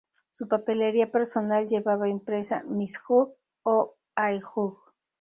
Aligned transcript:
Su 0.31 0.47
papelería 0.47 1.11
personal 1.11 1.67
llevaba 1.67 2.09
impresa 2.09 2.63
"Miss 2.65 2.99
Hogg" 3.07 3.35
o 3.61 3.97
"I. 4.17 4.39
Hogg". 4.55 4.79